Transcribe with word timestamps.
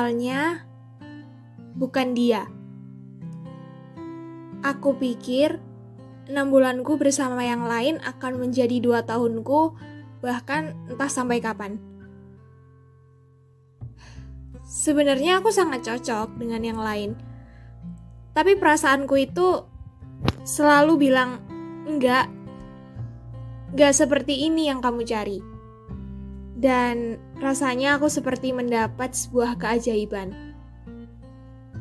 Awalnya 0.00 0.64
bukan 1.76 2.16
dia. 2.16 2.48
Aku 4.64 4.96
pikir 4.96 5.60
enam 6.24 6.48
bulanku 6.48 6.96
bersama 6.96 7.44
yang 7.44 7.68
lain 7.68 8.00
akan 8.00 8.40
menjadi 8.40 8.80
dua 8.80 9.04
tahunku, 9.04 9.76
bahkan 10.24 10.72
entah 10.88 11.12
sampai 11.12 11.44
kapan. 11.44 11.76
Sebenarnya 14.64 15.44
aku 15.44 15.52
sangat 15.52 15.84
cocok 15.84 16.32
dengan 16.40 16.64
yang 16.64 16.80
lain, 16.80 17.12
tapi 18.32 18.56
perasaanku 18.56 19.20
itu 19.20 19.68
selalu 20.48 21.12
bilang 21.12 21.44
enggak, 21.84 22.24
enggak 23.76 23.92
seperti 23.92 24.48
ini 24.48 24.72
yang 24.72 24.80
kamu 24.80 25.04
cari. 25.04 25.59
Dan 26.60 27.16
rasanya 27.40 27.96
aku 27.96 28.12
seperti 28.12 28.52
mendapat 28.52 29.16
sebuah 29.16 29.56
keajaiban. 29.56 30.36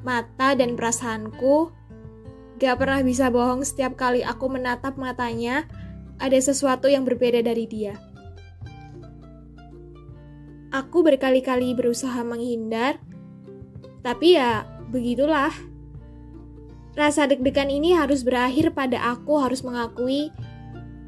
Mata 0.00 0.56
dan 0.56 0.80
perasaanku 0.80 1.68
gak 2.56 2.80
pernah 2.80 3.04
bisa 3.04 3.28
bohong 3.28 3.68
setiap 3.68 4.00
kali 4.00 4.24
aku 4.24 4.48
menatap 4.48 4.96
matanya, 4.96 5.68
ada 6.16 6.38
sesuatu 6.40 6.88
yang 6.88 7.04
berbeda 7.04 7.44
dari 7.44 7.68
dia. 7.68 8.00
Aku 10.72 11.04
berkali-kali 11.04 11.76
berusaha 11.76 12.24
menghindar, 12.24 12.96
tapi 14.00 14.40
ya 14.40 14.64
begitulah. 14.88 15.52
Rasa 16.96 17.28
deg-degan 17.28 17.68
ini 17.68 17.92
harus 17.92 18.24
berakhir 18.24 18.72
pada 18.72 19.00
aku 19.12 19.36
harus 19.36 19.60
mengakui 19.60 20.32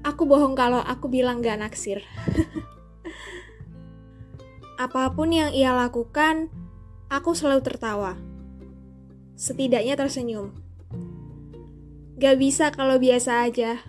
aku 0.00 0.24
bohong 0.24 0.56
kalau 0.56 0.80
aku 0.80 1.12
bilang 1.12 1.44
gak 1.44 1.60
naksir. 1.60 2.00
Apa 4.80 5.12
pun 5.12 5.28
yang 5.28 5.52
ia 5.52 5.76
lakukan, 5.76 6.48
aku 7.12 7.36
selalu 7.36 7.60
tertawa. 7.60 8.16
Setidaknya 9.36 9.92
tersenyum. 9.92 10.56
Gak 12.16 12.40
bisa 12.40 12.72
kalau 12.72 12.96
biasa 12.96 13.44
aja. 13.44 13.84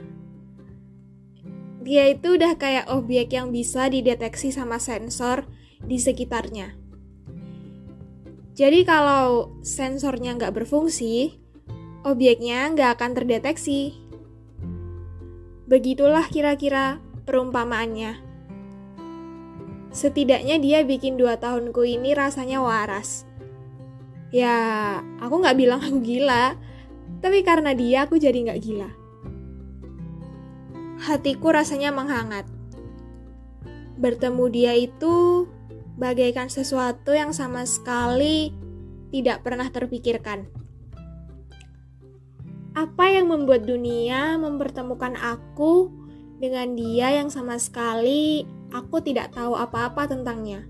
Dia 1.79 2.11
itu 2.11 2.35
udah 2.35 2.59
kayak 2.59 2.91
objek 2.91 3.31
yang 3.31 3.55
bisa 3.55 3.87
dideteksi 3.87 4.51
sama 4.51 4.83
sensor 4.83 5.47
di 5.79 5.95
sekitarnya. 5.95 6.75
Jadi 8.51 8.83
kalau 8.83 9.55
sensornya 9.63 10.35
nggak 10.35 10.59
berfungsi, 10.59 11.39
objeknya 12.03 12.67
nggak 12.67 12.99
akan 12.99 13.11
terdeteksi. 13.15 13.95
Begitulah 15.71 16.27
kira-kira 16.27 16.99
perumpamaannya. 17.23 18.30
Setidaknya 19.91 20.55
dia 20.55 20.87
bikin 20.87 21.19
dua 21.19 21.35
tahunku 21.35 21.83
ini 21.83 22.15
rasanya 22.15 22.63
waras. 22.63 23.27
Ya, 24.31 24.55
aku 25.19 25.43
nggak 25.43 25.59
bilang 25.59 25.83
aku 25.83 25.99
gila, 25.99 26.55
tapi 27.19 27.43
karena 27.43 27.75
dia 27.75 28.07
aku 28.07 28.15
jadi 28.15 28.39
nggak 28.47 28.61
gila. 28.63 28.89
Hatiku 31.03 31.51
rasanya 31.51 31.91
menghangat. 31.91 32.47
Bertemu 33.99 34.45
dia 34.47 34.73
itu 34.79 35.45
bagaikan 35.99 36.47
sesuatu 36.47 37.11
yang 37.11 37.35
sama 37.35 37.67
sekali 37.67 38.55
tidak 39.11 39.43
pernah 39.43 39.67
terpikirkan. 39.67 40.47
Apa 42.71 43.11
yang 43.11 43.27
membuat 43.27 43.67
dunia 43.67 44.39
mempertemukan 44.39 45.19
aku 45.19 45.91
dengan 46.39 46.79
dia 46.79 47.19
yang 47.19 47.27
sama 47.27 47.59
sekali 47.59 48.47
aku 48.71 49.03
tidak 49.03 49.35
tahu 49.35 49.53
apa-apa 49.53 50.07
tentangnya. 50.07 50.65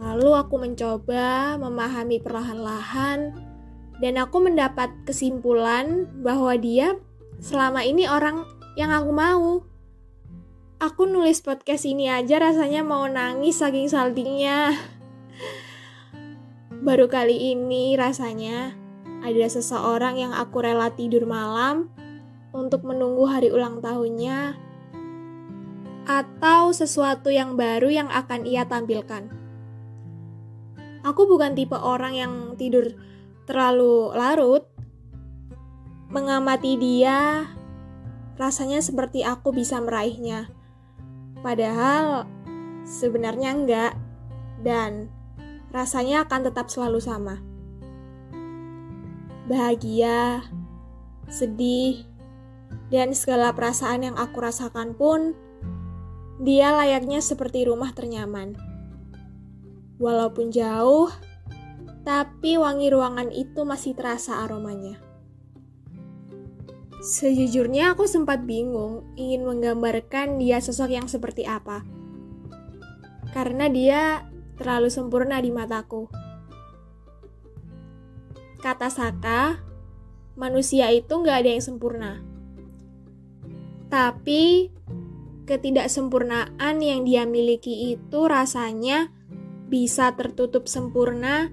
Lalu 0.00 0.30
aku 0.34 0.54
mencoba 0.56 1.58
memahami 1.60 2.18
perlahan-lahan, 2.22 3.34
dan 3.98 4.14
aku 4.16 4.38
mendapat 4.42 4.94
kesimpulan 5.02 6.06
bahwa 6.22 6.54
dia 6.54 6.96
selama 7.42 7.82
ini 7.82 8.06
orang 8.06 8.46
yang 8.78 8.94
aku 8.94 9.10
mau. 9.10 9.48
Aku 10.78 11.10
nulis 11.10 11.42
podcast 11.42 11.82
ini 11.82 12.06
aja 12.06 12.38
rasanya 12.38 12.86
mau 12.86 13.02
nangis 13.10 13.58
saking 13.58 13.90
saltingnya. 13.90 14.78
Baru 16.86 17.10
kali 17.10 17.58
ini 17.58 17.98
rasanya 17.98 18.78
ada 19.26 19.46
seseorang 19.50 20.22
yang 20.22 20.30
aku 20.30 20.62
rela 20.62 20.94
tidur 20.94 21.26
malam 21.26 21.90
untuk 22.54 22.86
menunggu 22.86 23.26
hari 23.26 23.50
ulang 23.50 23.82
tahunnya 23.82 24.67
atau 26.08 26.72
sesuatu 26.72 27.28
yang 27.28 27.60
baru 27.60 27.92
yang 27.92 28.08
akan 28.08 28.48
ia 28.48 28.64
tampilkan. 28.64 29.28
Aku 31.04 31.28
bukan 31.28 31.52
tipe 31.52 31.76
orang 31.76 32.16
yang 32.16 32.32
tidur 32.56 32.96
terlalu 33.44 34.16
larut. 34.16 34.64
Mengamati 36.08 36.80
dia, 36.80 37.44
rasanya 38.40 38.80
seperti 38.80 39.20
aku 39.28 39.52
bisa 39.52 39.76
meraihnya. 39.76 40.48
Padahal 41.44 42.24
sebenarnya 42.88 43.52
enggak, 43.52 43.92
dan 44.64 45.12
rasanya 45.68 46.24
akan 46.24 46.48
tetap 46.48 46.72
selalu 46.72 47.04
sama. 47.04 47.36
Bahagia, 49.44 50.48
sedih, 51.28 52.08
dan 52.88 53.12
segala 53.12 53.52
perasaan 53.52 54.08
yang 54.08 54.16
aku 54.16 54.40
rasakan 54.40 54.96
pun 54.96 55.36
dia 56.38 56.70
layaknya 56.70 57.18
seperti 57.18 57.66
rumah 57.66 57.90
ternyaman. 57.90 58.54
Walaupun 59.98 60.54
jauh, 60.54 61.10
tapi 62.06 62.54
wangi 62.54 62.88
ruangan 62.94 63.34
itu 63.34 63.66
masih 63.66 63.98
terasa 63.98 64.46
aromanya. 64.46 65.02
Sejujurnya 67.02 67.94
aku 67.94 68.06
sempat 68.10 68.42
bingung 68.46 69.06
ingin 69.14 69.46
menggambarkan 69.46 70.38
dia 70.38 70.62
sosok 70.62 70.94
yang 70.94 71.06
seperti 71.10 71.46
apa. 71.46 71.82
Karena 73.34 73.66
dia 73.70 74.26
terlalu 74.58 74.90
sempurna 74.90 75.38
di 75.38 75.50
mataku. 75.50 76.10
Kata 78.58 78.90
Saka, 78.90 79.62
manusia 80.34 80.90
itu 80.90 81.10
nggak 81.10 81.38
ada 81.42 81.50
yang 81.54 81.62
sempurna. 81.62 82.18
Tapi 83.86 84.74
ketidaksempurnaan 85.48 86.76
yang 86.84 87.08
dia 87.08 87.24
miliki 87.24 87.96
itu 87.96 88.20
rasanya 88.28 89.08
bisa 89.72 90.12
tertutup 90.12 90.68
sempurna 90.68 91.48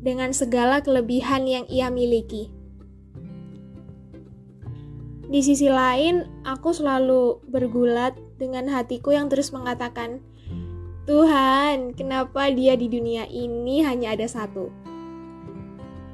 dengan 0.00 0.30
segala 0.30 0.78
kelebihan 0.80 1.44
yang 1.50 1.66
ia 1.66 1.90
miliki. 1.90 2.48
Di 5.30 5.42
sisi 5.46 5.70
lain, 5.70 6.26
aku 6.42 6.74
selalu 6.74 7.38
bergulat 7.46 8.18
dengan 8.38 8.66
hatiku 8.66 9.14
yang 9.14 9.30
terus 9.30 9.54
mengatakan, 9.54 10.18
"Tuhan, 11.06 11.94
kenapa 11.94 12.50
dia 12.50 12.74
di 12.74 12.90
dunia 12.90 13.30
ini 13.30 13.82
hanya 13.86 14.18
ada 14.18 14.26
satu?" 14.26 14.74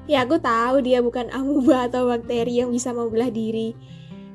Ya, 0.05 0.29
aku 0.29 0.37
tahu 0.39 0.85
dia 0.85 1.01
bukan 1.01 1.33
amuba 1.33 1.89
atau 1.89 2.13
bakteri 2.13 2.61
yang 2.61 2.69
bisa 2.69 2.93
membelah 2.93 3.33
diri. 3.33 3.73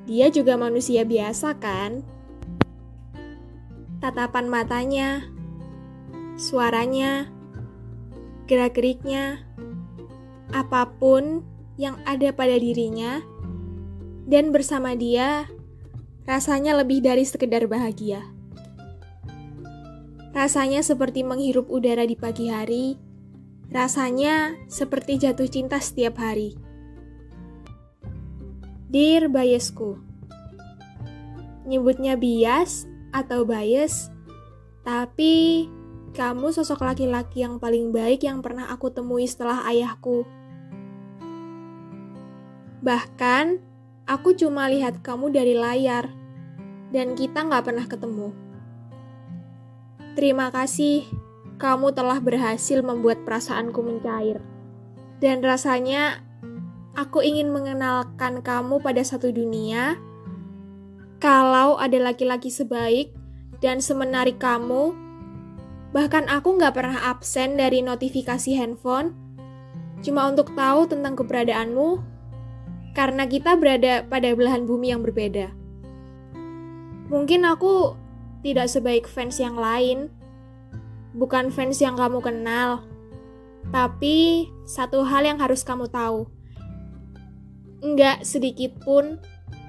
Dia 0.10 0.34
juga 0.34 0.58
manusia 0.58 1.06
biasa, 1.06 1.62
kan? 1.62 2.02
Tatapan 4.02 4.50
matanya, 4.50 5.30
suaranya, 6.34 7.30
gerak-geriknya, 8.50 9.46
apa 10.50 10.90
pun 10.98 11.46
yang 11.78 12.02
ada 12.10 12.34
pada 12.34 12.58
dirinya, 12.58 13.22
dan 14.26 14.50
bersama 14.50 14.98
dia 14.98 15.46
rasanya 16.26 16.82
lebih 16.82 17.06
dari 17.06 17.22
sekedar 17.22 17.70
bahagia. 17.70 18.26
Rasanya 20.34 20.82
seperti 20.82 21.22
menghirup 21.22 21.70
udara 21.70 22.02
di 22.02 22.18
pagi 22.18 22.50
hari, 22.50 22.98
rasanya 23.70 24.58
seperti 24.66 25.22
jatuh 25.22 25.46
cinta 25.46 25.78
setiap 25.78 26.18
hari. 26.18 26.58
Dear 28.92 29.30
biasku, 29.32 30.02
nyebutnya 31.70 32.20
bias 32.20 32.91
atau 33.12 33.44
bias, 33.44 34.10
tapi 34.82 35.68
kamu 36.12 36.52
sosok 36.52 36.84
laki-laki 36.84 37.44
yang 37.46 37.56
paling 37.56 37.96
baik 37.96 38.28
yang 38.28 38.44
pernah 38.44 38.68
aku 38.68 38.92
temui 38.92 39.24
setelah 39.24 39.64
ayahku. 39.68 40.28
Bahkan, 42.82 43.62
aku 44.10 44.34
cuma 44.36 44.68
lihat 44.68 45.00
kamu 45.06 45.32
dari 45.32 45.56
layar, 45.56 46.12
dan 46.92 47.16
kita 47.16 47.48
nggak 47.48 47.64
pernah 47.64 47.86
ketemu. 47.88 48.30
Terima 50.12 50.52
kasih, 50.52 51.08
kamu 51.56 51.96
telah 51.96 52.20
berhasil 52.20 52.84
membuat 52.84 53.24
perasaanku 53.24 53.80
mencair. 53.80 54.44
Dan 55.24 55.40
rasanya, 55.40 56.26
aku 56.98 57.24
ingin 57.24 57.54
mengenalkan 57.54 58.44
kamu 58.44 58.84
pada 58.84 59.06
satu 59.06 59.32
dunia. 59.32 59.96
Kalau 61.22 61.78
ada 61.78 62.02
laki-laki 62.02 62.50
sebaik 62.50 63.14
dan 63.62 63.78
semenarik 63.78 64.42
kamu, 64.42 64.98
Bahkan 65.92 66.32
aku 66.32 66.56
nggak 66.56 66.76
pernah 66.76 67.00
absen 67.12 67.60
dari 67.60 67.84
notifikasi 67.84 68.56
handphone, 68.56 69.12
cuma 70.00 70.32
untuk 70.32 70.56
tahu 70.56 70.88
tentang 70.88 71.20
keberadaanmu, 71.20 72.00
karena 72.96 73.28
kita 73.28 73.60
berada 73.60 74.08
pada 74.08 74.32
belahan 74.32 74.64
bumi 74.64 74.96
yang 74.96 75.04
berbeda. 75.04 75.52
Mungkin 77.12 77.44
aku 77.44 78.00
tidak 78.40 78.72
sebaik 78.72 79.04
fans 79.04 79.36
yang 79.44 79.60
lain, 79.60 80.08
bukan 81.12 81.52
fans 81.52 81.84
yang 81.84 82.00
kamu 82.00 82.24
kenal, 82.24 82.88
tapi 83.76 84.48
satu 84.64 85.04
hal 85.04 85.28
yang 85.28 85.44
harus 85.44 85.68
kamu 85.68 85.92
tahu. 85.92 86.24
Enggak 87.84 88.24
sedikit 88.24 88.80
pun 88.80 89.20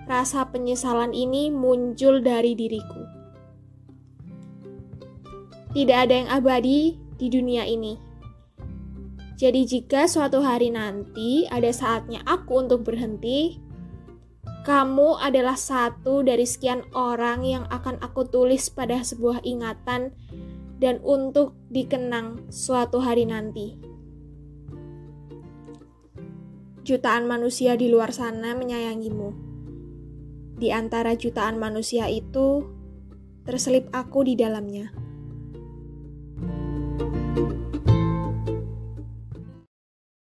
rasa 0.07 0.51
penyesalan 0.51 1.15
ini 1.15 1.49
muncul 1.51 2.23
dari 2.23 2.55
diriku. 2.59 3.03
Tidak 5.73 5.99
ada 5.99 6.15
yang 6.15 6.29
abadi 6.29 7.01
di 7.17 7.27
dunia 7.33 7.65
ini. 7.65 7.97
Jadi 9.41 9.67
jika 9.67 10.07
suatu 10.07 10.39
hari 10.45 10.71
nanti 10.71 11.49
ada 11.51 11.73
saatnya 11.75 12.23
aku 12.23 12.63
untuk 12.63 12.87
berhenti, 12.87 13.59
kamu 14.63 15.19
adalah 15.19 15.59
satu 15.59 16.23
dari 16.23 16.47
sekian 16.47 16.87
orang 16.95 17.43
yang 17.43 17.65
akan 17.67 17.99
aku 17.99 18.23
tulis 18.31 18.71
pada 18.71 19.03
sebuah 19.03 19.43
ingatan 19.43 20.15
dan 20.79 21.03
untuk 21.03 21.59
dikenang 21.75 22.47
suatu 22.55 23.03
hari 23.03 23.27
nanti. 23.27 23.75
Jutaan 26.87 27.27
manusia 27.27 27.75
di 27.75 27.91
luar 27.91 28.15
sana 28.15 28.55
menyayangimu. 28.55 29.52
Di 30.63 30.71
antara 30.71 31.19
jutaan 31.19 31.59
manusia 31.59 32.07
itu, 32.07 32.63
terselip 33.43 33.91
aku 33.91 34.23
di 34.23 34.39
dalamnya. 34.39 34.95